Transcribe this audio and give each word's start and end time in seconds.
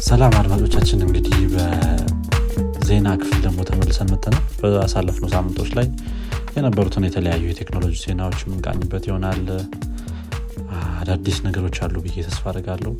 ሰላም 0.00 0.32
አድማጮቻችን 0.38 1.00
እንግዲህ 1.04 1.34
በዜና 1.52 3.08
ክፍል 3.20 3.38
ደግሞ 3.46 3.58
ተመልሰን 3.68 4.08
መተናል 4.12 4.44
በአሳለፍነው 4.60 5.30
ሳምንቶች 5.34 5.70
ላይ 5.78 5.86
የነበሩትን 6.56 7.06
የተለያዩ 7.06 7.44
የቴክኖሎጂ 7.50 7.94
ዜናዎች 8.04 8.40
የምንቃኝበት 8.44 9.04
ይሆናል። 9.08 9.42
አዳዲስ 11.00 11.38
ነገሮች 11.46 11.76
አሉ 11.84 11.96
ብዬ 12.04 12.16
ተስፋ 12.26 12.44
አድርጋለሁ 12.52 12.92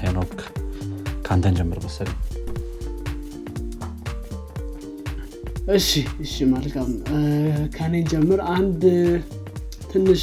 ሄኖክ 0.00 0.34
ከአንተን 1.26 1.56
ጀምር 1.58 1.80
መሰለኝ። 1.86 2.16
እሺ 5.76 5.90
እሺ 6.24 6.34
መልካም። 6.54 6.90
ከኔን 7.76 8.06
ጀምር 8.12 8.40
አንድ 8.56 8.82
ትንሽ 9.92 10.22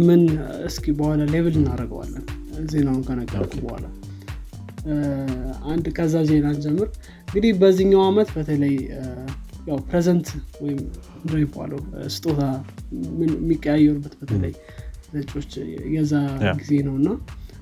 ምን 0.00 0.22
እስኪ 0.68 0.86
በኋላ 0.98 1.22
label 1.34 1.54
እናደርገዋለን 1.60 2.24
ዜናውን 2.66 3.02
ከነገርኩ 3.08 3.54
በኋላ። 3.64 3.86
አንድ 5.70 5.86
ከዛ 5.96 6.16
ዜና 6.28 6.48
ጀምር 6.64 6.88
እንግዲህ 7.28 7.52
በዚህኛው 7.62 8.02
አመት 8.08 8.28
በተለይ 8.36 8.74
ያው 9.66 9.78
present 9.88 10.28
ወይም 10.62 10.80
እንደሚባለው 11.16 11.80
ስጦታ 12.16 12.40
የሚቀያየሩበት 13.22 14.14
በተለይ 14.20 14.52
ነጮች 15.14 15.50
የዛ 15.94 16.12
ጊዜ 16.60 16.72
ነው 16.86 16.94
እና 17.00 17.08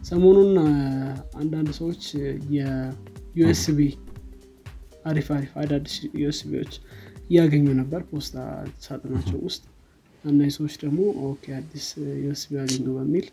ሰሞኑን 0.02 0.51
አንዳንድ 1.40 1.68
ሰዎች 1.79 2.02
የ 2.56 3.05
USB 3.05 3.78
አሪፍ 5.04 5.29
አሪፍ 5.37 5.52
አዳዲስ 5.62 5.95
USB 6.20 6.44
ዎች 6.44 6.74
እያገኙ 7.30 7.66
ነበር 7.80 8.01
ፖስታ 8.10 8.37
ሳጥናቸው 8.80 9.38
ውስጥ። 9.46 9.62
እና 10.24 10.48
ሰዎች 10.56 10.74
ደግሞ 10.82 11.01
okay 11.28 11.45
አዲስ 11.59 11.87
USB 12.23 12.52
ያገኙ 12.60 12.87
በሚል 12.98 13.26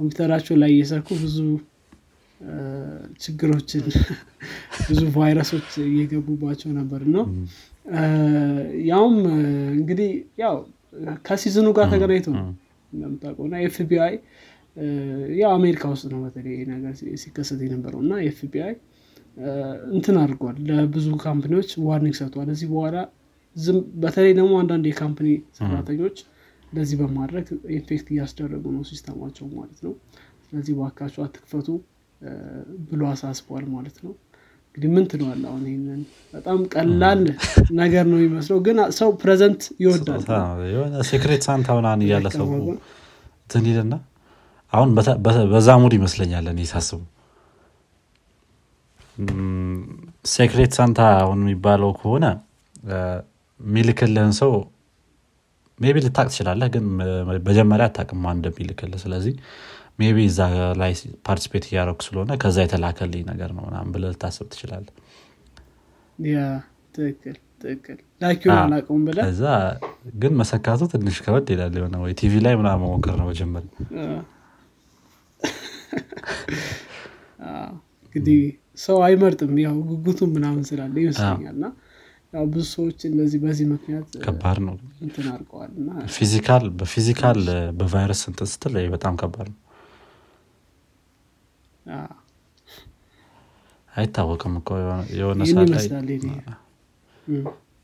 ኮምፒውተራቸው 0.00 0.54
ላይ 0.62 0.70
እየሰኩ 0.74 1.08
ብዙ 1.22 1.38
ችግሮችን 3.22 3.86
ብዙ 4.86 5.00
ቫይረሶች 5.16 5.70
እየገቡባቸው 5.86 6.70
ነበር 6.78 7.02
ነው 7.14 7.24
ያውም 8.88 9.16
እንግዲህ 9.74 10.10
ያው 10.42 10.54
ከ 11.26 11.34
season 11.34 11.60
ኑ 11.60 11.68
ጋር 11.76 11.86
ተገናኝቶ 11.92 12.28
ነው 12.36 12.46
እንደምታውቀው 12.92 13.44
እና 13.48 13.56
FBI 13.66 14.14
ያው 15.40 15.50
አሜሪካ 15.58 15.82
ውስጥ 15.92 16.06
ነው 16.12 16.20
በተለይ 16.24 16.56
ነገር 16.70 16.92
ሲከሰት 17.22 17.60
የነበረው 17.66 18.00
እና 18.04 18.14
FBI 18.28 18.72
እንትን 19.92 20.16
አድርጓል 20.22 20.56
ለብዙ 20.70 21.08
company 21.24 21.53
ዎች 21.53 21.70
warning 21.86 22.16
ሰጥቷል። 22.20 22.48
እዚህ 22.54 22.68
በኋላ 22.72 22.96
በተለይ 24.02 24.32
ደግሞ 24.38 24.52
አንዳንድ 24.62 24.84
የ 24.90 24.98
company 24.98 25.28
ሰራተኞች 25.58 26.16
እንደዚህ 26.70 26.96
በማድረግ 27.00 27.46
infect 27.76 28.08
እያስደረጉ 28.14 28.64
ነው 28.74 28.82
system 28.90 29.16
ኣቸው 29.16 29.46
ማለት 29.54 29.78
ነው። 29.86 29.92
ስለዚህ 30.44 30.74
ባካችሁ 30.78 31.20
አትክፈቱ 31.26 31.68
ብሎ 32.88 33.02
አሳስቧል 33.12 33.64
ማለት 33.74 33.96
ነው። 34.04 34.12
እንግዲህ 34.68 34.90
ምን 34.94 35.04
ትለዋል 35.12 35.40
አሁን 35.50 35.62
ይህንን 35.68 36.00
በጣም 36.34 36.58
ቀላል 36.74 37.22
ነገር 37.80 38.04
ነው 38.10 38.18
የሚመስለው 38.18 38.58
ግን 38.66 38.78
ሰው 38.98 39.08
present 39.22 39.62
ይወዳል። 39.82 40.20
የሆነ 40.70 41.02
secret 41.10 41.42
Santa 41.48 41.68
ምናምን 41.78 42.04
እያለ 42.06 42.28
ሰው 42.36 42.46
እንትን 43.40 43.64
ይልና 43.70 43.94
አሁን 44.72 44.90
በዛ 45.52 45.68
mood 45.82 45.94
ይመስለኛል 45.98 46.46
እኔ 46.52 46.66
ሳስበው 46.72 47.00
secret 50.30 50.72
Santa 50.78 51.00
አሁን 51.18 51.40
የሚባለው 51.42 51.90
ከሆነ 51.98 52.26
የሚልክልህን 53.60 54.34
ሰው 54.40 54.52
maybe 55.80 55.96
ልታቅ 56.04 56.26
ትችላለህ 56.30 56.68
ግን 56.74 56.84
መጀመሪያ 57.48 57.84
አታቅም 57.90 58.24
እንደሚልክልህ። 58.32 59.00
ስለዚህ 59.04 59.34
maybe 60.00 60.18
እዛ 60.30 60.40
ላይ 60.80 60.92
participate 61.26 61.64
እያደረኩ 61.68 62.00
ስለሆነ 62.06 62.36
ከዛ 62.42 62.56
የተላከልኝ 62.64 63.22
ነገር 63.30 63.50
ነው 63.56 63.64
ምናምን 63.68 63.90
ብለህ 63.94 64.12
ልታስብ 64.14 64.48
ትችላለህ። 64.52 64.94
ትክክል 66.94 67.36
ላኪውን 68.20 69.02
ግን 70.20 70.32
መሰካቱ 70.40 70.82
ትንሽ 70.92 71.16
ከበድ 71.24 71.48
ይላል 71.54 71.74
የሆነ 71.78 71.96
ወይ 72.04 72.12
ቲቪ 72.20 72.34
ላይ 72.46 72.54
ምናምን 72.60 72.82
መሞከር 72.84 73.14
ነው 73.20 73.26
መጀመር 73.30 73.64
እንግዲህ 78.04 78.40
ሰው 78.84 78.98
አይመርጥም 79.06 79.52
ያው 79.62 79.76
ጉጉቱም 79.90 80.30
ምናምን 80.36 80.62
ስላለ 80.68 80.94
ይመስለኛል 81.04 81.56
ያው 82.32 82.44
ብዙ 82.46 82.64
ሰዎች 82.72 82.98
እንደዚህ 83.08 83.38
በዚህ 83.44 83.66
ምክንያት 83.70 84.10
ከባድ 84.24 84.58
ነው። 84.66 84.74
እንትን 85.04 85.26
አድርገዋል 85.32 85.70
እና 85.80 85.88
physical 86.16 86.64
በ 86.78 86.90
physical 86.90 87.40
በቫይረስ 87.78 88.22
እንትን 88.30 88.48
ስትል 88.52 88.74
በጣም 88.92 89.14
ከባድ 89.22 89.48
ነው። 89.52 89.58
አይታወቅም 93.92 94.52
እኮ 94.60 94.68
የሆነ 95.18 95.40
ሰዓት 95.50 95.70
ላይ 95.74 95.86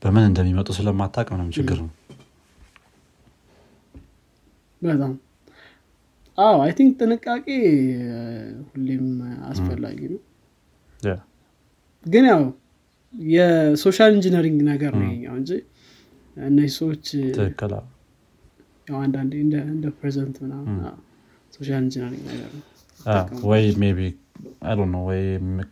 በምን 0.01 0.23
እንደሚመጡ 0.29 0.69
ስለማታቅ 0.77 1.27
ምንም 1.33 1.49
ችግር 1.55 1.77
ነው 1.81 1.91
በጣም 4.81 5.13
አዎ 6.37 6.57
I 6.63 6.71
think 6.77 6.91
ጥንቃቄ 6.99 7.45
ሁሌም 8.69 9.05
አስፈላጊ 9.49 9.99
ነው። 10.11 10.21
ግን 12.05 12.25
ያው 12.29 12.41
የ 13.17 13.41
social 13.41 14.11
engineering 14.17 14.59
ነገር 14.71 14.93
ነው 14.99 15.07
ይሄኛው 15.07 15.35
እንጂ 15.41 15.51
እነዚህ 16.37 16.73
ሰዎች 16.79 17.05
አንዳንዴ 18.97 19.33
እንደ 19.67 19.85
present 19.99 20.35
ምናምን 20.43 20.75
social 21.53 21.81
engineering 21.81 22.23
ነገር 22.31 22.49
ነው 22.53 22.63
ወይ 23.49 23.63
ነው 24.93 25.01
ወይ 25.09 25.21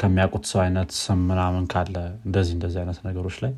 ከሚያውቁት 0.02 0.46
ሰው 0.52 0.60
አይነት 0.66 0.92
ስም 1.00 1.22
ምናምን 1.30 1.64
ካለ 1.74 1.96
እንደዚህ 2.28 2.54
እንደዚህ 2.58 2.80
አይነት 2.84 3.00
ነገሮች 3.08 3.38
ላይ 3.44 3.54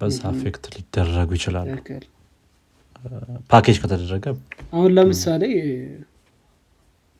በዛ 0.00 0.18
affect 0.30 0.64
ሊደረጉ 0.74 1.30
ይችላሉ። 1.38 1.68
ፓኬጅ 3.50 3.76
ከተደረገ 3.82 4.24
አሁን 4.72 4.90
ለምሳሌ 4.96 5.44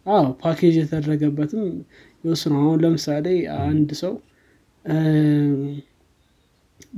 አዎ 0.06 0.24
ፓኬጅ 0.42 0.74
የተደረገበትም 0.80 1.64
ይወስኑ 2.24 2.52
አሁን 2.62 2.78
ለምሳሌ 2.84 3.26
አንድ 3.64 3.90
ሰው 4.02 4.12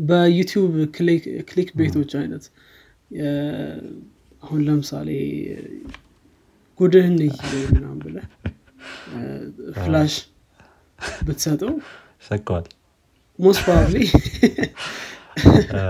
በዩቲዩብ 0.03 0.75
ክሊክ 1.48 1.70
ቤቶች 1.78 2.12
አይነት። 2.20 2.44
አሁን 4.43 4.60
ለምሳሌ 4.66 5.09
ጉድህን 6.81 7.16
ብለህ 8.03 8.26
እ፣ 9.12 9.19
ፍላሽ 9.76 10.15
ብትሰጠው 11.22 11.72
ይሰቀዋል 12.21 12.66
ሞስት 13.38 13.66
እ፣ 15.75 15.82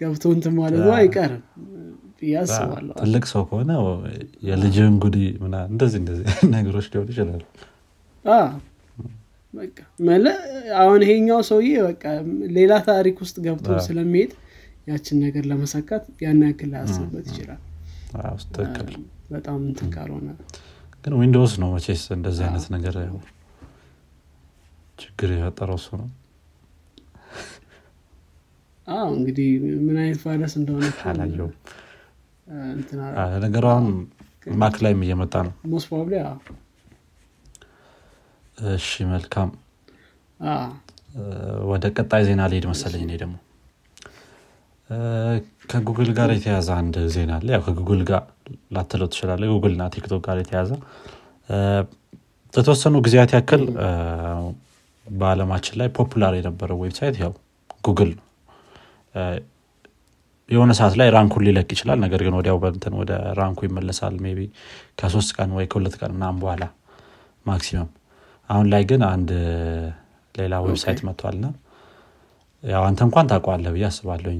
ገብቶ 0.00 0.24
እንትን 0.36 0.54
ማለቱ 0.58 0.86
አይቀርም 0.98 1.42
ብዬ 2.18 2.34
አስባለሁ። 2.42 2.94
ትልቅ 3.00 3.24
ሰው 3.32 3.42
ከሆነ 3.48 3.70
የልጅህን 4.48 4.94
ጉድ 5.04 5.16
ምናምን 5.42 5.72
እንደዚህ 5.72 5.98
እንደዚህ 6.02 6.26
ነገሮች 6.54 6.86
ሊሆኑ 6.92 7.08
ይችላሉ 7.14 7.42
መለ 10.00 10.26
አሁን 10.78 11.00
ይሄኛው 11.04 11.40
ሰውዬ 11.48 11.70
በቃ 11.86 12.04
ሌላ 12.56 12.72
ታሪክ 12.88 13.16
ውስጥ 13.24 13.36
ገብቶ 13.44 13.66
ስለሚሄድ 13.86 14.32
ያችን 14.86 15.16
ነገር 15.24 15.44
ለመሰካት 15.50 16.04
ያን 16.24 16.40
ያክል 16.46 16.70
ላያስብበት 16.72 17.26
ይችላል። 17.30 17.60
በጣም 19.30 19.58
እንትን 19.68 19.88
ካልሆነ። 19.94 20.28
ግን 21.04 21.14
ዊንዶውስ 21.18 21.54
ነው 21.62 21.70
መቼስ 21.74 22.02
እንደዚህ 22.16 22.44
አይነት 22.46 22.66
ነገር 22.74 22.96
ችግር 24.98 25.30
የፈጠረው 25.34 25.78
እሱ 25.80 25.88
ነው። 26.00 26.08
አዎ 28.86 29.06
እንግዲህ 29.14 29.48
ምን 29.84 29.96
አይነት 30.02 30.20
ቫይረስ 30.24 30.54
እንደሆነ 30.60 30.86
አላየውም 31.10 31.54
እንትን 32.72 32.98
አ፣ 33.16 33.24
ነገሩ 33.44 33.64
አሁን 33.70 33.86
ማክ 34.56 34.76
ላይም 34.84 35.00
እየመጣ 35.04 35.34
ነው። 35.46 35.52
Most 35.72 35.86
probably 35.90 36.14
እሺ 38.58 38.88
መልካም። 39.10 39.50
ወደ 41.70 41.84
ቀጣይ 41.96 42.22
ዜና 42.28 42.42
ሊሄድ 42.50 42.64
መሰለኝ 42.70 43.02
እኔ 43.06 43.12
ደግሞ። 43.20 43.34
ከጉግል 45.70 46.10
ጋር 46.16 46.30
የተያዘ 46.34 46.68
አንድ 46.78 46.96
ዜና 47.14 47.30
አለ። 47.38 47.48
ያው 47.54 47.62
ከጉግል 47.66 48.00
ጋር 48.08 48.22
ልትለው 48.74 49.08
ትችላለህ 49.12 49.42
ጉግል 49.52 49.72
እና 49.76 49.84
ቲክቶክ 49.94 50.22
ጋር 50.26 50.36
የተያዘ። 50.42 50.70
እ፣ 51.48 51.56
ለተወሰኑ 52.54 52.94
ጊዜያት 53.06 53.30
ያክል 53.36 53.62
በአለማችን 55.06 55.74
ላይ 55.80 55.88
popular 55.96 56.34
የነበረው 56.38 56.78
website 56.84 57.16
ያው 57.22 57.32
ጉግል 57.84 58.10
ነው። 58.14 58.24
የሆነ 60.48 60.70
ሰዓት 60.78 60.94
ላይ 61.00 61.08
rank 61.14 61.29
ኡን 61.29 61.44
ሊለቅ 61.46 61.68
ይችላል። 61.74 61.98
ነገር 62.04 62.20
ግን 62.26 62.34
ወዲያው 62.38 62.58
በእንትን 62.62 62.94
ወደ 63.00 63.12
rank 63.38 63.53
ኡ 63.53 63.60
ይመለሳል። 63.66 64.16
ቢበዛ 64.32 64.42
ከሶስት 64.98 65.30
ቀን 65.36 65.50
ወይ 65.56 65.66
ከሁለት 65.72 65.94
ቀን 66.00 66.10
ምናምን 66.16 66.38
በኋላ 66.42 66.64
maximum 67.46 67.90
አሁን 68.50 68.66
ላይ 68.72 68.82
ግን 68.90 69.02
አንድ 69.08 69.30
ሌላ 70.34 70.54
website 70.64 71.00
መጥቷል 71.08 71.36
ና 71.42 71.48
ያው 72.62 72.82
አንተ 72.88 73.00
እንኳን 73.06 73.26
ታውቀዋለህ 73.30 73.72
ብዬ 73.74 73.84
አስባለሁ 73.88 74.30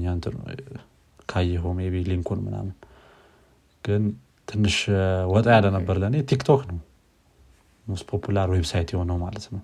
maybe 1.77 1.89
link 1.93 2.03
ኡን 2.09 2.39
ምናምን። 2.45 2.75
ግን 3.83 4.03
ትንሽ 4.47 4.75
ወጣ 5.33 5.47
ያለ 5.55 5.67
ነበር 5.75 5.95
ለእኔ 6.01 6.15
ቲክቶክ 6.31 6.61
ነው 6.69 6.79
most 7.87 8.05
popular 8.11 8.47
website 8.55 8.89
የሆነው 8.93 9.17
ማለት 9.23 9.45
ነው። 9.53 9.61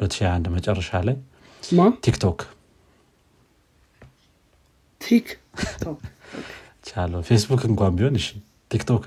2021 0.00 0.50
መጨረሻ 0.56 1.00
ላይ 1.08 1.16
ቲክቶክ። 2.04 2.40
ቻለው። 6.84 7.20
ፌስቡክ 7.28 7.62
እንኳን 7.68 7.92
ቢሆን 7.98 8.16
እሺ 8.20 8.28
ቲክቶክ 8.70 9.04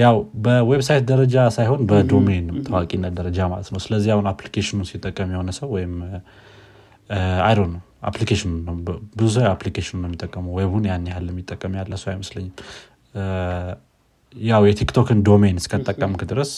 ያው 0.00 0.16
በ 0.44 0.57
website 0.57 1.04
ደረጃ 1.10 1.36
ሳይሆን 1.56 1.80
በ 1.90 2.04
domain 2.04 2.46
ታዋቂነት 2.66 3.12
ደረጃ 3.20 3.38
ማለት 3.52 3.68
ነው 3.74 3.80
ስለዚህ 3.84 4.10
አሁን 4.14 4.26
application 4.32 4.73
ኑ 4.73 4.80
ሲጠቀም 4.90 5.30
የሆነ 5.34 5.50
ሰው 5.58 5.68
ወይም 5.76 5.94
አይዶ 7.46 7.60
ነው 7.72 7.80
application 8.08 8.44
ኑ 8.44 8.50
ነው 8.66 8.74
ብዙ 9.18 9.28
ሰው 9.36 9.46
application 9.54 9.89
ኑ 9.89 9.96
ነው 10.02 10.08
የሚጠቀመው 10.10 10.52
web 10.60 10.70
ኡን 10.70 10.84
ያን 10.90 11.08
ያህል 11.10 11.26
የሚጠቀም 11.32 11.72
ያለ 11.80 11.94
ሰው 12.02 12.10
አይመስለኝም 12.12 12.52
ያው 14.34 14.62
የቲክቶክን 14.68 15.20
domain 15.28 15.56
እስከጠቀምክ 15.62 16.22
ድረስ 16.32 16.52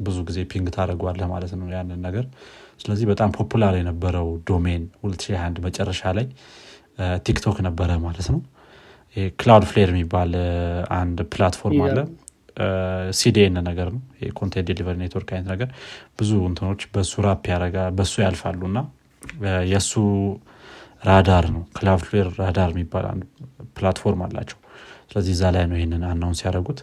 ብዙ 0.00 0.16
ጊዜ 0.28 0.38
ping 0.52 0.66
ታደርጓለህ 0.76 1.28
ማለት 1.34 1.52
ነው 1.60 1.68
ያንን 1.76 2.00
ነገር 2.08 2.24
ስለዚህ 2.82 3.06
በጣም 3.12 3.30
popular 3.38 3.74
የነበረው 3.78 4.28
domain 4.50 4.82
2021 5.04 5.62
መጨረሻ 5.66 6.12
ላይ 6.18 6.26
ቲክቶክ 7.26 7.56
ነበረ 7.68 7.90
ማለት 8.04 8.28
ነው 8.34 8.40
Cloudflare 9.40 9.90
የሚባል 9.92 10.32
አንድ 10.98 11.18
platform 11.34 11.80
አለ 11.86 11.98
CDN 13.18 13.56
ነገር 13.68 13.88
ነው። 13.94 14.02
content 14.38 14.66
delivery 14.70 14.96
network 15.02 15.30
አይነት 15.34 15.48
ነገር 15.52 15.68
ብዙ 16.18 16.30
እንትኖች 16.48 16.82
በሱ 16.94 17.22
wrap 17.26 17.44
ያረጋ 17.52 17.78
በሱ 17.98 18.14
ያልፋሉ 18.24 18.60
እና 18.70 18.78
የእሱ 19.70 19.92
radar 21.06 21.46
ነው። 21.54 21.62
Cloudflare 21.76 22.28
Radar 22.40 22.70
የሚባል 22.74 23.06
platform 23.76 24.20
አላቸው። 24.26 24.58
ስለዚህ 25.08 25.32
እዛ 25.36 25.44
ላይ 25.54 25.64
ነው 25.70 25.76
ይህንን 25.78 26.04
announce 26.10 26.36
ሲያደረጉት 26.38 26.80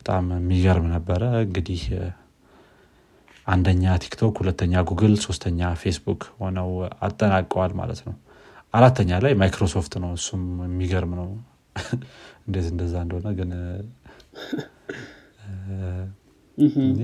በጣም 0.00 0.24
የሚገርም 0.36 0.86
ነበረ። 0.94 1.22
እንግዲህ 1.46 1.82
አንደኛ 3.46 3.84
ቲክቶክ 4.04 4.36
ሁለተኛ 4.42 4.82
ጉግል 4.88 5.14
ሶስተኛ 5.24 5.68
ፌስቡክ 5.82 6.22
ሆነው 6.40 6.70
አጠናቀዋል 7.00 7.72
ማለት 7.80 8.00
ነው። 8.06 8.14
አራተኛ 8.74 9.10
ላይ 9.24 9.34
ማይክሮሶፍት 9.40 9.94
ነው። 10.04 10.10
እሱም 10.18 10.42
የሚገርም 10.66 11.12
ነው። 11.20 11.28
እንዴት 12.46 12.66
እንደዛ 12.72 12.94
እንደሆነ 13.04 13.28
ግን 13.38 13.50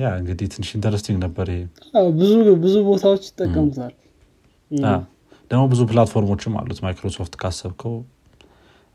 ያ 0.01 0.11
እንግዲህ 0.19 0.47
ትንሽ 0.53 0.69
interesting 0.77 1.19
ነበር 1.25 1.47
ይሄ። 1.53 1.63
ብዙ 2.63 2.75
ቦታዎች 2.89 3.25
ይጠቀሙታል። 3.31 3.93
ደግሞ 5.51 5.63
ብዙ 5.73 5.81
platform 5.91 6.28
ኦችም 6.28 6.55
አሉት 6.61 6.79
ማይክሮሶፍት 6.85 7.35
ካሰብከው። 7.43 7.95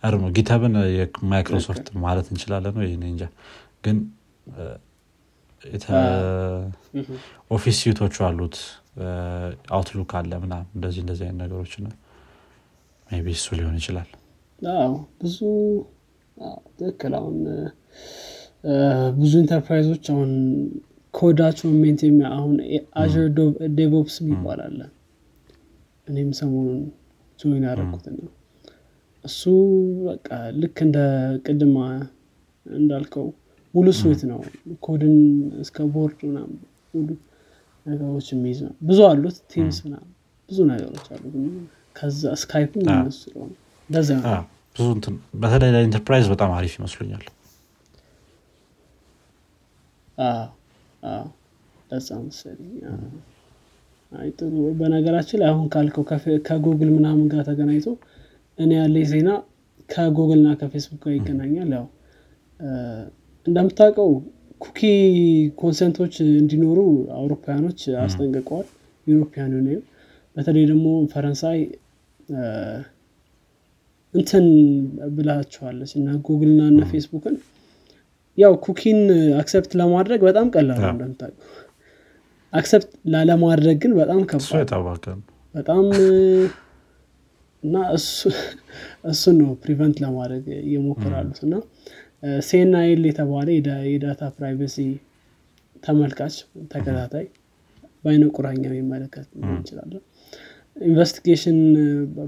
አር 0.04 0.14
ነው 0.22 0.30
GitHub 0.38 0.66
ን 0.66 0.75
የማይክሮሶፍት 0.94 1.88
ማለት 2.04 2.28
እንችላለን 2.31 2.75
ይህ 2.84 2.96
እንጃ። 3.06 3.24
ግን 3.86 3.98
Office 7.51 7.78
suite 7.81 8.00
ኦቹ 8.00 8.16
አሉት። 8.28 8.58
Outlook 9.72 10.12
አለ 10.20 10.31
ምናምን 10.44 10.54
እንደዚህ 10.75 11.02
እንደዚህ 11.04 11.25
አይነት 11.28 11.40
ነገሮች 11.44 11.74
maybe 13.07 13.34
እሱ 13.36 13.48
ሊሆን 13.58 13.75
ይችላል። 13.80 14.10
ብዙ 15.22 15.38
ትክክል 16.78 17.13
አሁን 17.20 17.38
ብዙ 19.18 19.34
ኢንተርፕራይዞች 19.42 20.06
አሁን 20.14 20.31
ኮዳቸውን 21.14 21.75
maintain 21.84 22.01
አሁን 22.31 22.56
Azure 23.01 23.13
DevOps 23.78 24.16
የሚባል 24.24 24.60
አለ። 24.66 24.80
እኔም 26.08 26.30
ሰሞኑን 26.40 26.81
join 27.39 27.63
ያደረግኩት 27.68 28.06
ነው 28.16 28.28
እሱ 29.25 29.42
በቃ 30.08 30.28
ልክ 30.62 30.78
እንደ 30.86 30.98
ቅድም 31.45 31.78
እንዳልከው 32.66 33.25
ሙሉ 33.74 33.88
suite 34.00 34.22
ነው። 34.31 34.40
ኮድን 34.86 35.16
እስከ 35.63 35.88
ቦርድ 35.96 36.20
ሙሉ 36.94 37.08
ነገሮች 37.86 38.28
የሚይዝ 38.34 38.60
ነው። 38.68 38.74
ብዙ 38.88 39.00
አሉት 39.10 39.38
Teams 39.51 39.78
ምናምን 39.86 40.12
ብዙ 40.50 40.60
ነገሮች 40.72 41.08
አሉት 41.16 41.36
ከዛ 41.96 42.34
ስካይፕ 42.42 42.72
ስለሆነ 43.20 43.52
ብዙ 44.75 44.88
በተለይ 45.42 45.72
ለኢንተርፕራይዝ 45.75 46.25
በጣም 46.34 46.52
አሪፍ 46.58 46.74
ይመስሉኛል 46.80 47.24
ለዛ 51.92 52.10
መሰለኝ። 52.24 52.74
ጥሩ። 54.38 54.52
በነገራችን 54.80 55.40
ላይ 55.42 55.50
አሁን 55.52 55.66
ካልከው 55.74 56.04
ከጉግል 56.48 56.90
ምናምን 56.96 57.25
ጋር 57.31 57.42
ተገናኝቶ 57.50 57.88
እኔ 58.58 58.72
ያለ 58.80 58.98
ዜና 59.12 59.30
ከጉግል 59.90 60.40
እና 60.40 60.50
ከፌስቡክ 60.62 61.02
ጋር 61.04 61.14
ይገናኛል። 61.18 61.69
ያው 61.75 61.86
እንደምታውቀው 63.48 64.10
cookie 64.62 64.80
consent 65.60 65.94
ኦች 65.94 66.13
እንዲኖሩ 66.36 66.80
አውሮፓውያኖች 67.18 67.81
አስጠንቅቀዋል። 68.04 68.68
European 69.07 69.51
Union 69.57 69.84
በተለይ 70.36 70.63
ደግሞ 70.72 70.88
ፈረንሳይ 71.12 71.60
እንትን 74.13 74.46
ብላቸዋለች 75.16 75.92
እና 76.00 76.10
ጉግል 76.25 76.52
እና 76.66 76.81
ፌስቡክን 76.92 77.36
ያው 78.38 78.54
cookie 78.66 78.91
ን 78.91 79.00
accept 79.39 79.72
ለማድረግ 79.80 80.19
በጣም 80.28 80.48
ቀላል 80.54 80.80
ነው 80.81 80.92
እንደምታውቀው። 80.92 81.45
accept 82.54 82.92
ላለማድረግ 83.13 83.78
ግን 83.84 83.94
በጣም 84.00 84.19
ከባድ 84.31 85.06
በጣም 85.54 85.86
እና 87.63 87.75
እሱን 89.12 89.36
ነው 89.39 89.50
prevent 89.63 89.98
ለማድረግ 90.04 90.44
እየሞከሩት 90.62 91.39
እና 91.45 91.54
CNIL 92.44 93.01
የተባለ 93.10 93.48
የ 93.88 94.01
data 94.01 94.30
privacy 94.36 94.78
ተመልካች 95.84 96.36
ተከታታይ 96.72 97.25
በአይነ 98.04 98.25
ቁራኛ 98.36 98.62
የሚመለከት 98.69 99.28
እንችላለን 99.48 100.04
investigation 100.81 101.60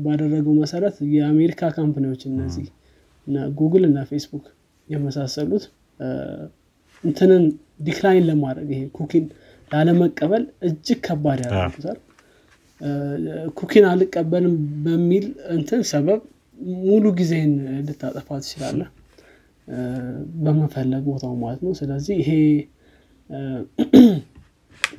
ባደረገው 0.05 0.53
መሰረት 0.61 0.95
የአሜሪካ 1.15 1.71
company 1.77 2.05
ዎች 2.05 2.21
እነዚህ 2.29 2.67
ጉግል 3.59 3.83
እና 3.89 3.99
ፌስቡክ 4.11 4.45
የመሳሰሉት 4.87 5.65
እንትንን 7.03 7.43
decline 7.79 8.25
ለማድረግ 8.29 8.69
ይሄ 8.73 8.81
cookie 8.97 9.18
ን 9.18 9.25
ላለመቀበል 9.71 10.43
እጅግ 10.67 10.99
ከባድ 11.05 11.39
ያደርጉታል። 11.45 11.97
cookie 13.59 13.79
ን 13.79 13.85
አልቀበልም 13.89 14.53
በሚል 14.85 15.25
እንትን 15.55 15.81
ሰበብ 15.91 16.19
ሙሉ 16.81 17.05
ጊዜን 17.19 17.51
ልታጠፋ 17.87 18.37
ትችላለህ። 18.41 18.89
በመፈለግ 20.43 21.03
ቦታው 21.09 21.33
ማለት 21.41 21.61
ነው። 21.65 21.73
ስለዚህ 21.79 22.15
ይሄ 22.21 22.31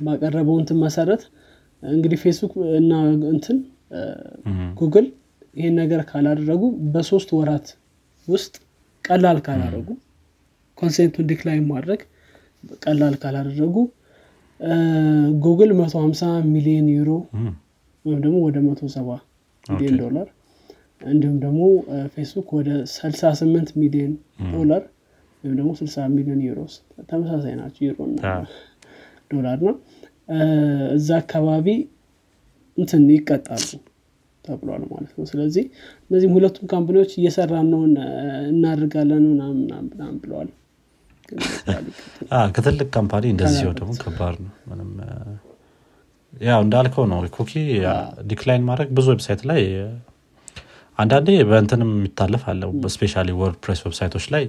ባቀረበው 0.01 0.55
እንትን 0.61 0.77
መሰረት 0.83 1.23
እንግዲህ 1.83 2.19
ፌስቡክ 2.23 2.53
እና 2.79 2.91
እንትን 3.31 3.57
ጉግል 4.79 5.07
ይሄን 5.57 5.75
ነገር 5.81 6.01
ካላደረጉ 6.09 6.61
በሶስት 6.93 7.29
ወራት 7.37 7.67
ውስጥ 8.27 8.53
ቀላል 9.05 9.37
ካላደረጉ 9.45 9.87
consent 10.81 11.09
ኡን 11.09 11.25
decline 11.31 11.65
ማድረግ 11.71 12.01
ቀላል 12.83 13.15
ካላደረጉ 13.23 13.75
ጉግል 15.45 15.71
150 15.77 16.29
ሚሊዮን 16.53 16.87
ዩሮ 16.97 17.09
ወይም 18.05 18.19
ደግሞ 18.25 18.37
ወደ 18.47 18.57
170 18.65 19.17
ሚሊዮን 19.65 19.97
ዶላር 20.03 20.27
እንዲሁም 21.01 21.37
ደግሞ 21.43 21.61
ፌስቡክ 22.15 22.49
ወደ 22.57 22.69
68 22.93 23.71
ሚሊዮን 23.81 24.11
ዶላር 24.53 24.83
ወይም 25.43 25.55
ደግሞ 25.59 25.71
60 25.79 26.07
ሚሊዮን 26.15 26.41
euros 26.47 26.73
ተመሳሳይ 27.09 27.55
ናቸው 27.61 27.81
ዩሮ 27.87 27.97
ዶላር 29.31 29.57
ነው። 29.67 29.75
እዛ 30.95 31.09
አካባቢ 31.23 31.67
እንትን 32.77 33.03
ይቀጣሉ 33.15 33.69
ተብሏል 34.45 34.83
ማለት 34.91 35.11
ነው። 35.17 35.25
ስለዚህ 35.31 35.63
እነዚህም 36.05 36.33
ሁለቱም 36.37 36.65
company 36.71 36.97
ዎች 36.97 37.11
እየሰራን 37.19 37.67
ነው 37.73 37.81
እናደርጋለን 38.51 39.25
ምናምን 39.31 40.17
ብለዋል 40.23 40.49
ከትልቅ 42.55 42.87
company 42.95 43.25
እንደዚህ 43.33 43.57
ሲሆን 43.59 43.75
ደግሞ 43.79 43.91
ከባድ 44.01 44.35
ነው። 44.45 44.53
ምንም 44.69 44.89
ያው 46.33 46.59
እንዳልከው 46.65 47.05
ነው። 47.11 47.19
ኩኪ 47.35 47.53
ዲክላይን 48.29 48.63
ማድረግ 48.69 48.89
ብዙ 48.97 49.07
ዌብሳይት 49.13 49.41
ላይ 49.49 49.61
አንዳንዴ 50.99 51.29
በእንትንም 51.49 51.91
የሚታለፍ 51.95 52.43
አለው። 52.51 52.71
ስፔሻ 52.95 53.13
ወርድ 53.39 53.57
ፕሬስ 53.65 53.81
ዌብሳይቶች 53.85 54.25
ላይ 54.35 54.43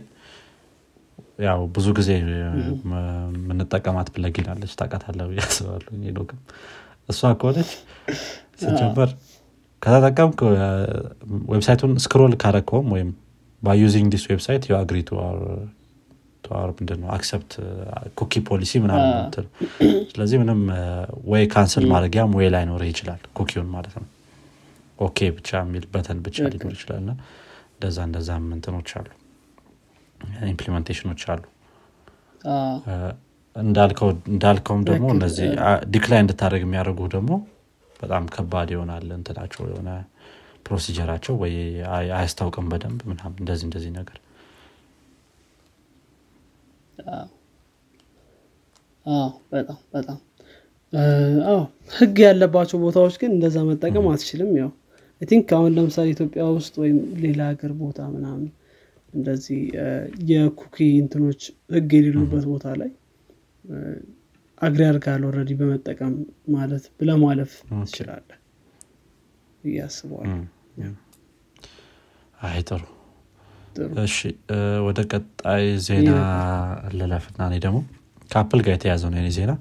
ያው 1.45 1.61
ብዙ 1.75 1.87
ጊዜ 1.99 2.11
የምንጠቀማት 2.23 4.09
ብለጊን 4.15 4.49
አለች። 4.53 4.73
ታቃታለ 4.81 5.29
ያስባሉ 5.39 5.87
ሄዶግም 6.07 6.41
እሷ 7.09 7.31
ከሆነች 7.41 7.71
ሲጀመር 8.63 9.11
ከተጠቀምክ 9.83 10.41
ዌብሳይቱን 11.53 11.93
ስክሮል 12.05 12.35
ካረከውም 12.43 12.89
ወይም 12.95 13.09
ባይ 13.63 13.79
ዩዚንግ 13.83 14.09
ዲስ 14.15 14.25
ዌብሳይት 14.31 14.65
ዩ 14.71 14.75
አግሪ 14.79 14.99
ምንድነው 16.77 17.09
አክሰፕት 17.15 17.53
cookie 18.19 18.43
policy 18.49 18.73
ምናምን 18.85 19.11
ስለዚህ 20.11 20.37
ምንም 20.43 20.61
ወይ 21.33 21.45
cancel 21.53 21.85
ማድረጊያም 21.93 22.33
ወይ 22.39 22.49
ላይኖርህ 22.55 22.91
ይችላል 22.93 23.21
cookie 23.39 23.57
ውን 23.57 23.69
ማለት 23.75 23.95
ነው። 23.99 24.07
okay 24.99 25.29
ብቻ 25.37 25.51
የሚል 25.63 25.85
button 25.93 26.19
ብቻ 26.27 26.39
ሊኖር 26.53 26.73
ይችላል 26.77 26.99
እና 27.03 27.13
እንደዛ 27.75 27.99
እንደዛ 28.09 28.31
እንትኖች 28.45 28.91
አሉ። 28.99 29.09
implementation 30.51 31.07
ኦች 31.07 31.23
አሉ። 31.33 31.43
እንዳልከውም 33.57 34.83
ደግሞ 34.89 35.07
እነዚህ 35.17 35.49
decline 35.91 36.21
እንድታደረግ 36.25 36.63
የሚያደርጉ 36.67 37.01
ደግሞ 37.17 37.33
በጣም 38.01 38.25
ከባድ 38.35 38.69
ይሆናል 38.75 39.07
እንትናቸው 39.19 39.63
የሆነ 39.71 39.91
procedure 40.67 41.05
ኣቸው 41.05 41.35
ወይ 41.43 41.55
አያስታውቅም 41.97 42.67
በደንብ 42.73 43.01
ምናምን 43.11 43.37
እንደዚህ 43.43 43.67
እንደዚህ 43.69 43.93
ነገር 43.99 44.19
በጣም 49.53 49.79
በጣም። 49.95 50.19
ህግ 51.93 52.17
ያለባቸው 52.25 52.79
ቦታዎች 52.85 53.15
ግን 53.21 53.31
እንደዛ 53.37 53.59
መጠቀም 53.69 54.07
አትችልም። 54.11 54.51
ያው 54.61 54.71
think 55.21 55.49
አሁን 55.57 55.71
ለምሳሌ 55.77 56.07
ኢትዮጵያ 56.15 56.45
ውስጥ 56.57 56.75
ወይም 56.83 56.99
ሌላ 57.25 57.41
ሀገር 57.51 57.73
ቦታ 57.81 58.01
ምናምን 58.15 58.47
እንደዚህ 59.13 59.61
የ 60.31 60.42
cookie 60.42 60.77
እንትኖች 61.03 61.43
ህግ 61.75 61.91
የሌሉበት 61.97 62.45
ቦታ 62.53 62.67
ላይ 62.81 62.91
agree 64.61 64.83
አርጋል 64.89 65.23
already 65.29 65.53
በመጠቀም 65.61 66.15
ማለት 66.55 66.85
ብለህ 66.99 67.24
ማለፍ 67.24 67.53
ትችላለህ 67.85 68.29
ብዬ 69.65 69.85
አስባለሁ 69.85 70.31
አይ 72.39 72.61
ጥሩ 72.69 72.83
እሺ 74.05 74.17
ወደ 74.87 75.01
ቀጣይ 75.11 75.65
ዜና 75.87 76.11
ልለፍና 76.95 77.41
እኔ 77.51 77.57
ደግሞ 77.65 77.79
ከ 78.31 78.39
Apple 78.39 78.61
ጋር 78.65 78.75
የተያዘው 78.77 79.09
ነው 79.13 79.19
የኔ 79.21 79.31
ዜና። 79.37 79.53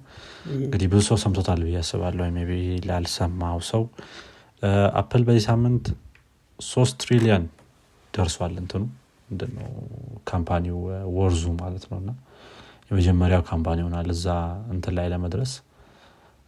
እንግዲህ 0.57 0.87
ብዙ 0.91 1.01
ሰው 1.09 1.17
ሰምቶታል 1.23 1.59
ብዬ 1.65 1.77
አስባለሁ። 1.81 2.25
ቢ 2.49 2.53
ላልሰማው 2.87 3.59
ሰው 3.71 3.83
Apple 5.01 5.23
በዚህ 5.27 5.43
ሳምንት 5.49 5.85
ሶስት 6.59 6.95
ትሪሊየን 7.03 7.45
ደርሷል። 8.13 8.53
እንትኑ 8.61 8.83
ምንድነው? 9.29 9.69
company 10.29 10.77
ው 11.17 11.23
worth 11.23 11.38
ኡ 11.38 11.43
ማለት 11.61 11.83
ነው። 11.91 11.97
እና 12.01 12.09
የመጀመሪያው 12.89 13.41
company 13.51 13.79
ሆኗል 13.85 14.09
እዛ 14.15 14.27
እንትን 14.73 14.93
ላይ 14.97 15.07
ለመድረስ 15.13 15.51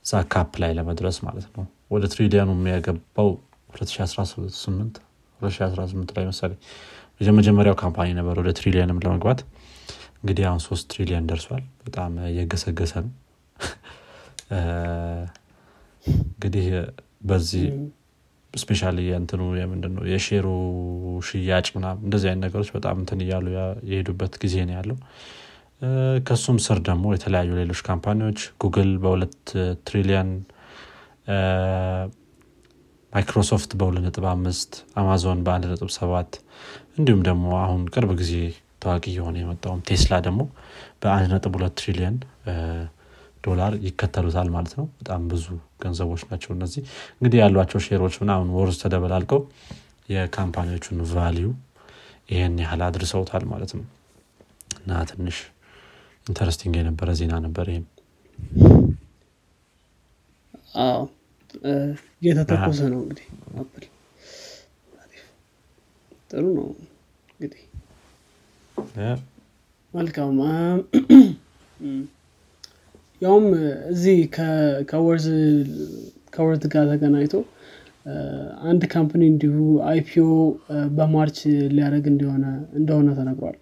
እዛ 0.06 0.22
cap 0.34 0.54
ላይ 0.64 0.72
ለመድረስ 0.80 1.18
ማለት 1.28 1.46
ነው። 1.56 1.66
ወደ 1.92 2.06
ትሪሊየኑ 2.14 2.50
የገባው 2.72 3.30
2018 3.76 4.98
2018 5.40 6.12
ላይ 6.18 6.26
መሰለኝ 6.30 6.60
የመጀመሪያው 7.22 7.76
company 7.82 8.10
ነበር 8.20 8.36
ወደ 8.42 8.52
ትሪሊየንም 8.58 9.02
ለመግባት። 9.04 9.40
እንግዲህ 10.20 10.44
አሁን 10.50 10.62
ሶስት 10.66 10.86
ትሪሊየን 10.94 11.26
ደርሷል። 11.30 11.64
በጣም 11.86 12.12
እየገሰገሰ 12.30 12.94
ነው። 13.06 13.12
እንግዲህ 16.34 16.66
በዚህ 17.24 17.66
especially 18.54 18.82
እንትኑ 19.18 19.42
የምንድነው? 19.60 20.04
የ 20.12 20.20
share 20.20 20.40
ኡ 20.40 20.48
ሽያጭ 21.28 21.68
ምናም 21.76 21.98
እንደዚህ 22.06 22.28
አይነት 22.30 22.44
ነገሮች 22.46 22.70
በጣም 22.76 22.96
እንትን 23.02 23.22
እያሉ 23.26 23.46
የሄዱበት 23.92 24.34
ጊዜ 24.44 24.56
ነው 24.68 24.76
ያለው። 24.78 24.98
ከሱም 26.28 26.58
ስር 26.66 26.78
ደግሞ 26.88 27.06
የተለያዩ 27.14 27.52
ሌሎች 27.60 27.80
company 27.88 28.22
ዎች 28.22 28.42
Google 28.64 28.92
በሁለት 29.04 29.40
ትሪሊየን 29.88 30.30
ማይክሮሶፍት 33.14 33.72
በሁለት 33.80 34.04
ነጥብ 34.06 34.26
አምስት 34.30 34.72
አማዞን 35.00 35.42
በአንድ 35.46 35.66
ነጥብ 35.72 35.90
ሰባት 35.98 36.32
እንዲሁም 36.98 37.22
ደግሞ 37.28 37.46
አሁን 37.62 37.82
ቅርብ 37.94 38.12
ጊዜ 38.20 38.34
ታዋቂ 38.82 39.06
የሆነ 39.16 39.36
የመጣውም 39.42 39.82
ቴስላ 39.88 40.14
ደግሞ 40.26 40.42
በአንድ 41.02 41.28
ነጥብ 41.34 41.54
ሁለት 41.58 41.74
ትሪሊየን 41.80 42.16
ዶላር 43.44 43.74
ይከተሉታል 43.86 44.50
ማለት 44.56 44.74
ነው። 44.80 44.86
በጣም 45.00 45.22
ብዙ 45.32 45.46
ገንዘቦች 45.84 46.22
ናቸው 46.30 46.52
እነዚህ። 46.56 46.82
እንግዲህ 47.16 47.40
ያሏቸው 47.44 47.80
share 47.86 48.03
ኦች 48.03 48.16
ምናምን 48.22 48.50
worth 48.58 48.78
ተደበላልቀው 48.84 49.42
የ 50.14 50.25
company 50.25 50.65
ዎቹን 50.65 51.00
value 51.12 51.48
ይህን 52.30 52.56
ያህል 52.64 52.82
አድርሰውታል 52.88 53.44
ማለት 53.52 53.72
ነው። 53.78 53.86
እና 54.80 55.02
ትንሽ 55.10 55.38
interesting 56.28 56.76
የነበረ 56.80 57.10
ዜና 57.20 57.34
ነበር 57.46 57.66
ይህም 57.72 57.86
እየተተኮሰ 62.22 62.80
ነው 62.94 63.00
እንግዲህ 63.04 63.26
ጥሩ 66.34 66.46
ነው 66.56 66.68
እንግዲህ። 67.34 67.62
መልካም። 69.94 70.38
ያውም 73.22 73.46
እዚህ 73.92 74.18
ከ 74.90 75.01
worth 75.01 75.28
ጋር 76.68 76.86
ተገናኝቶ 76.92 77.36
አንድ 78.70 78.82
company 78.94 79.24
እንዲሁ 79.32 79.58
IPO 79.90 80.30
በ 80.98 81.09
March 81.09 81.38
ሊያደረግ 81.76 82.06
እንደሆነ 82.80 83.08
ተነግሯል። 83.20 83.58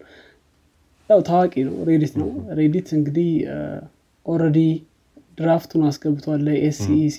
ያው 1.10 1.20
ታዋቂ 1.28 1.54
ነው 1.68 1.76
Reddit 1.88 2.14
ነው። 2.20 2.30
Reddit 2.58 2.88
እንግዲህ 2.98 3.30
already 4.26 4.58
draft 5.38 5.64
ኡን 5.64 5.84
አስገብቷል 5.88 6.40
ለ 6.48 6.76
SEC 6.76 7.18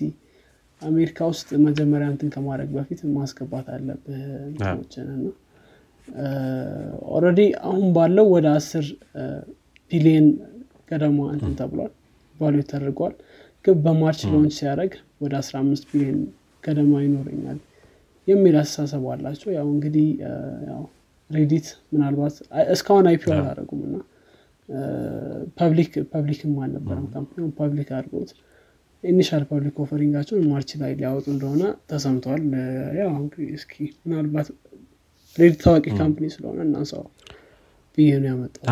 አሜሪካ 0.81 1.25
ውስጥ 1.31 1.49
መጀመሪያ 1.65 2.07
እንትን 2.13 2.29
ከማድረግ 2.33 2.69
በፊት 2.77 2.99
ማስገባት 3.15 3.67
አለብህ 3.75 4.19
እንትኖችን 4.49 5.07
already 7.13 7.39
አሁን 7.63 7.85
ባለው 7.95 8.25
ወደ 8.35 8.47
አስር 8.55 8.85
ቢሊየን 9.91 10.27
ገደማ 10.89 11.19
እንትን 11.33 11.53
ተብሏል። 11.59 11.91
value 12.35 12.55
ተደርጓል። 12.71 13.13
ግን 13.65 13.75
በ 13.83 13.94
March 13.94 14.21
launch 14.31 14.53
ሲያደረግ 14.59 14.93
ወደ 15.21 15.33
15 15.41 15.85
ቢሊዮን 15.91 16.21
ገደማ 16.63 16.93
ይኖረኛል 17.03 17.59
የሚል 18.27 18.55
አስተሳሰብ 18.61 19.03
አላቸው። 19.13 19.49
ያው 19.57 19.67
እንግዲህ 19.73 20.07
Reddit 21.29 21.67
ምናልባት 21.93 22.35
እስካሁን 22.73 23.05
IPO 23.11 23.23
አላደረጉም 23.33 23.81
እና 23.87 23.95
public 26.11 26.43
ም 26.43 26.53
አልነበረም 26.63 27.05
company 27.13 27.47
public 27.57 27.89
አድርገውት 27.97 28.31
initial 29.03 29.43
public 29.49 29.77
offering 29.83 30.12
ኣቸውን 30.12 30.45
March 30.51 30.69
ላይ 30.81 30.91
ሊያወጡ 30.99 31.25
እንደሆነ 31.33 31.63
ተሰምተዋል 31.89 32.43
ያው 32.99 33.09
እስኪ 33.55 33.73
ምናልባት 34.05 34.49
Reddit 35.37 35.59
ታዋቂ 35.63 35.85
company 35.99 36.25
ስለሆነ 36.33 36.59
እናንሰው 36.67 37.03
ብዬ 37.97 38.11
ነው 38.21 38.29
ያመጣው 38.31 38.63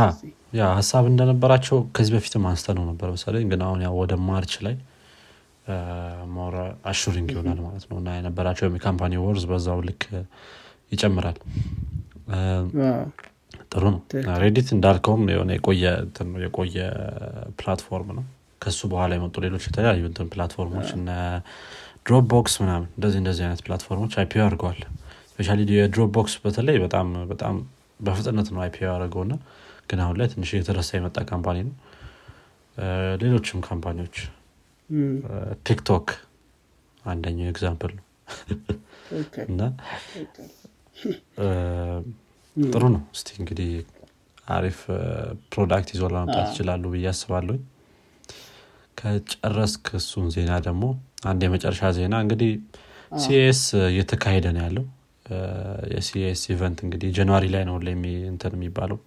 yeah 0.58 0.64
ሀሳብ 0.78 1.04
እንደነበራቸው 1.12 1.78
ከዚህ 1.96 2.14
በፊትም 2.16 2.46
አንስተነው 2.50 2.86
ነበር 2.90 3.10
መሰለኝ 3.14 3.44
ግን 3.52 3.62
አሁን 3.68 3.82
ያው 3.86 3.94
ወደ 4.02 4.14
March 4.28 4.54
ላይ 4.66 4.76
more 6.34 6.56
assuring 6.92 7.30
ይሆናል 7.34 7.60
ማለት 7.66 7.84
ነው። 7.90 7.98
እና 8.02 8.10
የነበራቸው 8.18 8.66
የ 8.70 8.81
company 8.81 9.20
worth 9.24 9.44
በዛው 9.52 9.80
ልክ 9.88 10.04
ይጨምራል። 10.92 11.38
ጥሩ 13.72 13.84
ነው። 13.94 14.00
Reddit 14.44 14.70
እንዳልከውም 14.76 15.24
የሆነ 15.34 15.52
የቆየ 16.46 16.78
platform 17.60 18.10
ነው። 18.18 18.26
ከሱ 18.62 18.80
በኋላ 18.92 19.12
የመጡ 19.18 19.36
ሌሎች 19.46 19.64
የተለያዩ 19.68 20.04
platform 20.34 20.71
ኦች 20.71 20.90
እነ 20.98 21.10
Dropbox 22.06 22.54
ምናምን 22.62 22.90
እንደዚህ 22.96 23.20
እንደዚህ 23.22 23.44
አይነት 23.48 23.62
platform 23.66 23.98
ኦች 23.98 24.14
IPO 24.22 24.44
አድርገዋል 24.46 24.80
especially 25.32 25.48
የ 25.76 26.10
Dropbox 26.16 26.34
በተለይ 26.44 26.78
በጣም 26.84 27.08
በጣም 27.32 27.56
በፍጥነት 28.00 28.48
ነው 28.54 28.62
IPO 28.64 28.86
ያደረገው 28.88 29.22
እና 29.26 29.34
ግን 29.90 30.00
አሁን 30.04 30.16
ላይ 30.20 30.28
ትንሽ 30.32 30.50
የተረሳ 30.56 30.90
የመጣ 30.98 31.18
company 31.32 31.58
ነው። 31.68 31.76
ሌሎችም 33.22 33.60
company 33.68 33.99
ዎች 33.99 34.18
TikTok 35.68 36.08
አንደኛው 37.04 37.50
example 37.52 37.92
ነው። 37.98 38.06
እና 39.46 39.62
ጥሩ 42.56 42.84
ነው። 42.96 43.02
እስቲ 43.16 43.28
እንግዲህ 43.42 43.70
አሪፍ 44.52 44.80
product 45.52 45.90
ይዞ 45.94 46.04
ለመምጣት 46.14 46.48
ይችላሉ 46.52 46.84
ብዬ 46.94 47.06
አስባለሁ 47.12 47.56
ከጨረስክ 48.98 49.86
እሱን 50.00 50.26
ዜና 50.36 50.54
ደግሞ 50.66 50.84
አንድ 51.30 51.42
የመጨረሻ 51.46 51.92
ዜና 51.98 52.16
እንግዲህ 52.26 52.52
CES 53.22 53.62
እየተካሄደ 53.90 54.48
ነው 54.56 54.62
ያለው 54.66 54.86
የ 55.94 56.13
CES 56.13 56.42
event 56.54 56.80
እንግዲህ 56.86 57.10
January 57.18 57.46
ላይ 57.56 57.64
ነው 57.70 57.76
እንትን 58.32 58.54
የሚባለው 58.58 59.00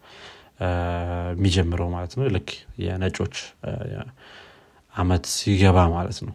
የሚጀምረው 1.34 1.88
ማለት 1.94 2.12
ነው። 2.16 2.26
ልክ 2.34 2.50
የነጮች 2.84 3.36
አመት 4.94 5.24
ሲገባ 5.36 5.78
ማለት 5.94 6.18
ነው። 6.26 6.34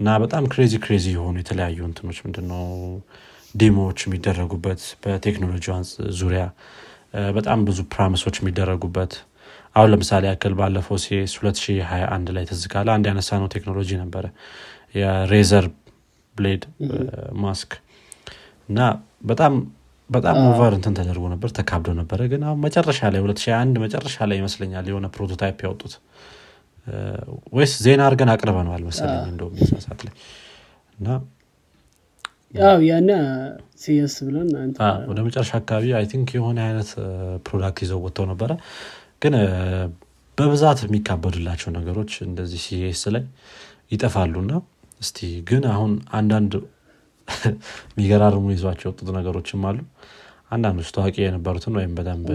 እና 0.00 0.14
በጣም 0.22 0.44
crazy 0.52 0.74
crazy 0.84 1.06
የሆኑ 1.14 1.36
የተለያዩ 1.40 1.80
እንትኖች 1.88 2.18
ምንድነው 2.24 2.64
demo 3.54 3.76
ዎች 3.76 3.98
የሚደረጉበት 4.06 4.82
በቴክኖሎጂ 5.02 5.66
ዙሪያ 6.20 6.44
በጣም 7.36 7.60
ብዙ 7.68 7.78
promise 7.94 8.21
ኦች 8.21 8.36
የሚደረጉበት። 8.40 9.12
አሁን 9.76 9.88
ለምሳሌ 9.92 10.24
ያክል 10.30 10.54
ባለፈው 10.58 10.96
CES 11.04 11.32
2021 11.38 12.32
ላይ 12.36 12.44
ትዝ 12.50 12.64
ካለህ 12.64 12.88
አንድ 12.94 13.06
ያነሳነው 13.10 13.48
ቴክኖሎጂ 13.54 13.90
ነበረ። 14.02 14.24
የ 14.94 15.15
Razer 15.15 15.66
Blade 16.36 16.62
mask 17.42 17.70
እና 18.68 18.80
በጣም 19.24 19.54
በጣም 20.10 20.36
over 20.46 20.72
እንትን 20.76 20.94
ተደርጎ 20.98 21.24
ነበር 21.32 21.50
ተካብዶ 21.56 21.90
ነበረ። 21.98 22.20
ግን 22.32 22.42
አሁን 22.46 22.58
መጨረሻ 22.64 23.00
ላይ 23.12 23.20
2021 23.22 23.78
መጨረሻ 23.84 24.16
ላይ 24.30 24.36
ይመስለኛል 24.40 24.86
የሆነ 24.90 25.06
prototype 25.14 25.58
ያወጡት። 25.66 25.94
ወይስ 27.52 27.74
ዜና 27.84 28.00
አድርገን 28.06 28.30
አቅርበነዋል 28.32 28.82
መሰለኝ 28.88 29.22
እንደውም 29.32 29.54
ሰዓት 29.84 30.00
ላይ። 30.06 30.14
እና 30.98 31.08
ያው 32.54 32.80
ያኔ 32.88 33.10
CES 33.82 34.14
ብለን 34.26 34.48
ወደ 35.10 35.18
መጨረሻ 35.26 35.50
አካባቢ 35.60 35.94
I 35.98 36.04
think 36.10 36.30
የሆነ 36.38 36.58
አይነት 36.66 36.90
product 37.46 37.80
ይዘው 37.84 38.00
ወጥተው 38.06 38.26
ነበረ። 38.32 38.50
ግን 39.22 39.34
በብዛት 40.38 40.78
የሚካበዱላቸው 40.84 41.70
ነገሮች 41.78 42.12
እንደዚህ 42.26 42.60
CES 42.66 43.02
ላይ 43.14 43.24
ይጠፋሉና 43.92 44.52
እስቲ 45.00 45.18
ግን 45.48 45.64
አሁን 45.72 45.90
አንዳንድ 46.12 46.52
የሚገራርሙ 47.92 48.44
ይዟቸው 48.52 48.86
የወጡት 48.86 49.08
ነገሮችም 49.16 49.64
አሉ። 49.68 49.78
አንዳንዶች 50.52 50.88
ታዋቂ 50.94 51.16
የነበሩትን 51.22 51.74
ወይም 51.78 51.92
በደንብ 51.98 52.26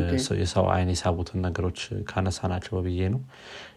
የሰው 0.42 0.66
አይን 0.74 0.90
የሳቡትን 0.94 1.40
ነገሮች 1.46 1.80
ካነሳናቸው 2.10 2.82
ብዬ 2.86 3.10
ነው። 3.14 3.22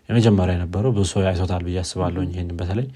የመጀመሪያ 0.08 0.52
የነበረው 0.56 0.92
ብዙ 0.96 1.06
ሰው 1.12 1.22
አይቶታል 1.30 1.62
ብዬ 1.66 1.78
አስባለሁ 1.82 2.22
ይህን 2.28 2.50
በተለይ። 2.60 2.86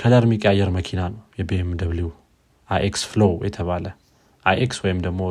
color 0.00 0.24
የሚቀያየር 0.26 0.70
መኪና 0.76 1.00
ነው 1.12 1.20
የ 1.38 1.70
BMW 1.80 2.10
iX 2.70 3.02
Flow 3.10 3.22
የተባለ። 3.46 3.86
iX 4.46 4.78
ወይም 4.84 4.98
ደግሞ 5.06 5.22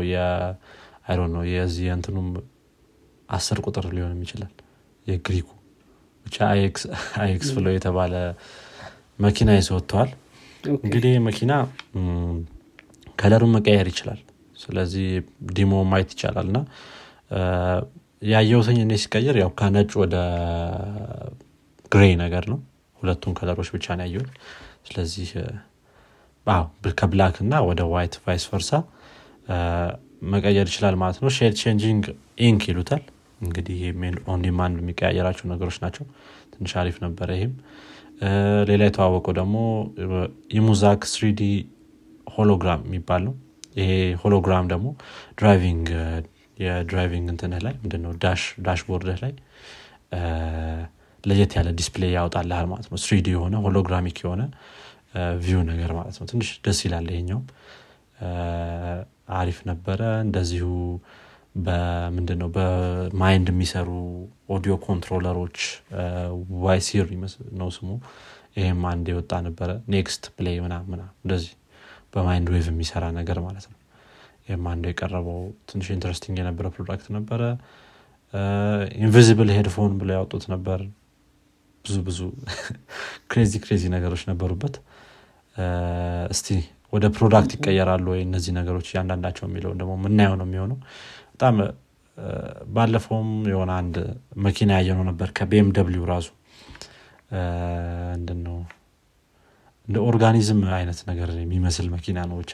አይ 1.06 1.16
ነው 1.30 1.44
የዚህ 1.52 1.88
እንትኑም 1.96 2.28
አስር 3.30 3.58
ቁጥር 3.66 3.86
ሊሆንም 3.96 4.22
ይችላል 4.26 4.52
የግሪኩ 5.08 5.50
ብቻ 6.26 6.38
iX 7.22 7.50
Flow 7.56 7.68
የተባለ 7.76 8.14
መኪና 9.20 9.50
ይዘው 9.58 9.75
ወጥተዋል 9.75 10.10
እንግዲህ 10.78 11.14
መኪና 11.28 11.52
color 13.20 13.39
ኡን 13.39 13.54
መቀየር 13.56 13.88
ይችላል። 13.92 14.20
ስለዚህ 14.58 15.08
demo 15.52 15.74
ማየት 15.92 16.10
ይቻላል። 16.16 16.48
እና 16.50 16.60
ያየሁትኝ 18.26 18.80
እኔ 18.84 18.94
ሲቀየር 19.04 19.36
ያው 19.42 19.50
ከነጭ 19.60 19.92
ወደ 20.02 20.16
gray 21.92 22.04
ነገር 22.24 22.44
ነው። 22.52 22.60
ሁለቱን 23.00 23.34
color 23.38 23.56
ኦች 23.56 23.70
ብቻ 23.76 23.96
ነው 23.96 24.06
ያየሁት። 24.06 24.30
ስለዚህ 24.88 25.30
ከ 27.00 27.10
black 27.10 27.36
እና 27.44 27.54
ወደ 27.70 27.82
white 27.94 28.16
vice 28.26 28.44
versa 28.52 28.72
መቀየር 30.32 30.68
ይችላል 30.72 30.96
ማለት 31.02 31.18
ነው። 31.24 31.32
shade 31.38 31.56
changing 31.62 32.04
ink 32.42 32.64
ይሉታል 32.70 33.04
እንግዲህ 33.42 33.80
demand 34.44 34.78
የሚቀያየራቸው 34.82 35.46
ነገሮች 35.54 35.78
ናቸው። 35.84 36.06
ትንሽ 36.54 36.74
አሪፍ 36.82 36.98
ነበረ 37.06 37.30
ይህም 37.38 37.54
ሌላ 38.70 38.82
የተዋወቀው 38.88 39.34
ደግሞ 39.40 39.56
iMuzak 40.58 41.02
3D 41.14 41.42
hologram 42.28 42.82
የሚባል 42.88 43.22
ነው። 43.28 43.34
ይሄ 43.76 43.92
hologram 44.22 44.66
ደግሞ 44.72 44.88
driving 45.40 45.88
የ 46.58 46.74
driving 46.74 47.28
እንትንህ 47.34 47.62
ላይ 47.66 47.74
ምንድነው? 47.84 48.12
dashboard 48.66 49.10
ህ 49.10 49.20
ላይ 49.24 49.34
ለየት 51.24 51.52
ያለ 51.58 51.70
display 51.80 52.12
ያወጣልሃል 52.18 52.68
ማለት 52.72 52.88
ነው። 52.92 53.00
3D 53.04 53.28
የሆነ 53.36 53.56
hologramic 53.66 54.18
የሆነ 54.24 54.42
view 55.44 55.62
ነገር 55.70 55.92
ማለት 55.98 56.16
ነው። 56.20 56.28
ትንሽ 56.32 56.50
ደስ 56.66 56.80
ይላል 56.86 57.08
ይሄኛውም። 57.12 57.46
አሪፍ 59.36 59.60
ነበረ። 59.70 60.00
እንደዚሁ 60.26 60.68
በምንድነው 61.56 62.50
በ 62.56 62.87
mind 62.87 63.48
የሚሰሩ 63.52 63.90
audio 64.50 64.74
controller 64.86 65.37
ኦች 65.37 65.58
Wisear 66.64 67.08
ነው 67.60 67.70
ስሙ። 67.78 67.90
ይህም 68.58 68.82
አንድ 68.92 69.06
የወጣ 69.12 69.34
ነበረ። 69.46 69.70
next 69.94 70.24
play 70.38 70.58
ምናምና 70.64 71.04
እንደዚህ 71.24 71.52
በ 72.14 72.25
mind 72.25 72.48
wave 72.54 72.66
የሚሰራ 72.72 73.04
ነገር 73.20 73.38
ማለት 73.46 73.66
ነው። 73.72 73.78
ይህም 74.48 74.66
አንዱ 74.72 74.84
የቀረበው 74.92 75.40
ትንሽ 75.70 75.88
interesting 75.96 76.38
የነበረ 76.42 76.68
product 76.76 77.08
ነበረ። 77.18 77.42
invisible 79.00 79.50
headphone 79.56 79.94
ብለው 80.02 80.16
ያወጡት 80.18 80.46
ነበር። 80.54 80.82
ብዙ 81.86 81.98
ብዙ 82.08 82.20
crazy 83.32 83.54
crazy 83.64 83.84
ነገሮች 83.96 84.24
ነበሩበት። 84.32 84.76
እስቲ 86.32 86.48
ወደ 86.94 87.06
product 87.16 87.52
ይቀየራሉ 87.56 88.06
ወይ 88.14 88.22
እነዚህ 88.26 88.52
ነገሮች 88.58 88.88
እያንዳንዳቸው 88.92 89.46
የሚለውን 89.48 89.78
ደግሞ 89.82 89.94
ምናየው 90.06 90.34
ነው 90.40 90.46
የሚሆነው 90.48 90.80
በጣም 91.42 91.60
ባለፈውም 92.68 93.30
የሆነ 93.52 93.72
አንድ 93.80 93.96
መኪና 94.46 94.72
ያየነው 94.78 95.06
ነበር 95.08 95.30
ከ 95.38 95.70
BMW 95.78 96.04
ራሱ 96.10 96.28
እንድነው 98.18 98.58
እንደ 99.88 99.98
organism 100.10 100.60
አይነት 100.78 101.00
ነገር 101.10 101.30
የሚመስል 101.36 101.88
መኪና 101.96 102.18
ነው 102.30 102.38
ብቻ። 102.42 102.52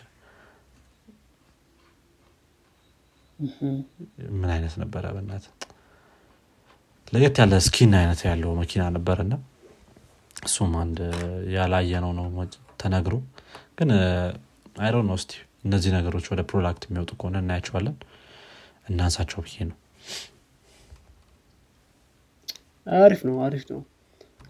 ምን 4.33 4.49
አይነት 4.55 4.75
ነበረ? 4.83 5.03
በናት 5.15 5.45
ለየት 7.13 7.37
ያለ 7.41 7.59
skin 7.67 7.95
አይነት 8.01 8.21
ያለው 8.29 8.53
መኪና 8.61 8.85
ነበር 8.95 9.19
እና 9.25 9.33
እሱም 10.43 10.73
አንድ 10.83 10.99
ያላየነው 11.55 12.13
ነው 12.19 12.27
ተነግሮ። 12.81 13.15
ግን 13.79 13.91
አይሮ 14.81 14.95
ነው 15.09 15.17
እነዚህ 15.65 15.91
ነገሮች 15.97 16.27
ወደ 16.33 16.43
product 16.49 16.85
የሚወጡ 16.87 17.11
ከሆነ 17.19 17.37
እናያቸዋለን 17.43 17.97
እናንሳቸው 18.87 19.39
ብዬ 19.45 19.57
ነው። 19.69 19.77
አሪፍ 22.87 23.21
ነው 23.27 23.37
አሪፍ 23.45 23.63
ነው። 23.71 23.81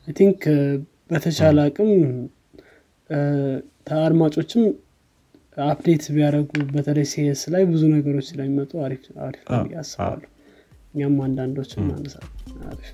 think 0.07 0.41
በተቻለ 1.11 1.57
አቅም 1.67 1.91
አድማጮችም 3.99 4.63
update 5.67 6.03
ቢያደረጉ 6.15 6.51
በተለይ 6.73 7.05
CES 7.11 7.41
ላይ 7.53 7.63
ብዙ 7.69 7.83
ነገሮች 7.93 8.25
ስለሚመጡ 8.31 8.71
አሪፍ 8.85 9.03
አሪፍ 9.27 9.43
ያስባሉ 9.75 10.21
እኛም 10.93 11.15
አሪፍ 12.67 12.89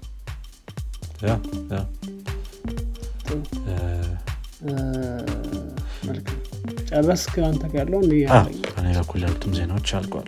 ጨረስክ? 6.90 7.36
አንተ 7.48 7.64
ያለው 7.78 8.02
ከኔ 8.68 8.88
በኩል 8.98 9.22
ያሉትም 9.26 9.54
ዜናዎች 9.58 9.90
አልቋል 9.98 10.28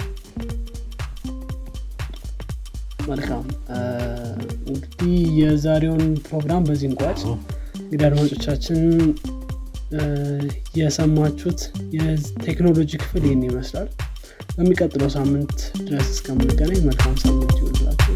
መልካም። 3.09 3.43
እንግዲህ 4.67 5.13
የዛሬውን 5.39 6.05
ፕሮግራም 6.27 6.65
በዚህ 6.67 6.87
እንቋጭ። 6.89 7.21
እንግዲህ 7.79 8.05
አድማጮቻችን 8.07 8.79
የሰማችሁት 10.79 11.61
የቴክኖሎጂ 11.97 12.91
ክፍል 13.03 13.23
ይህን 13.27 13.43
ይመስላል። 13.49 13.89
በሚቀጥለው 14.57 15.09
ሳምንት 15.15 15.55
ድረስ 15.81 16.09
እስከምንገናኝ 16.15 16.81
መልካም 16.89 17.15
ሳምንት 17.23 17.55
ይሆንላችሁ 17.61 18.15